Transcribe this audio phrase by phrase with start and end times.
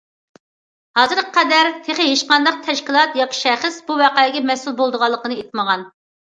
[0.99, 5.87] ھازىرغا قەدەر، تېخى ھېچقانداق تەشكىلات ياكى شەخس بۇ ۋەقەگە مەسئۇل بولىدىغانلىقىنى ئېيتمىغان.